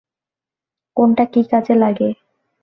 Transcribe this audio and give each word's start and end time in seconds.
কোনটা 0.97 1.23
কী 1.33 1.41
কাজে 1.51 1.75
লাগে? 1.75 2.09